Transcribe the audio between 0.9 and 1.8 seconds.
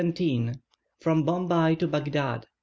FROM BOMBAY